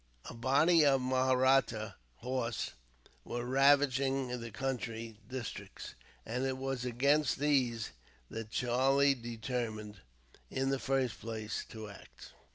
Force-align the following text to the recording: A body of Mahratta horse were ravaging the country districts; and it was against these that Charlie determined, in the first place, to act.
A 0.25 0.33
body 0.33 0.83
of 0.83 0.99
Mahratta 0.99 1.93
horse 2.21 2.71
were 3.23 3.45
ravaging 3.45 4.29
the 4.41 4.49
country 4.49 5.19
districts; 5.29 5.93
and 6.25 6.43
it 6.43 6.57
was 6.57 6.83
against 6.83 7.37
these 7.37 7.91
that 8.27 8.49
Charlie 8.49 9.13
determined, 9.13 10.01
in 10.49 10.71
the 10.71 10.79
first 10.79 11.19
place, 11.21 11.63
to 11.69 11.87
act. 11.89 12.31